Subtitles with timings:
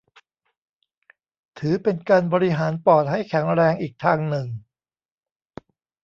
[1.59, 4.47] ถือเป็นการบริหารปอดให้แข็งแรงอีกทางหนึ่ง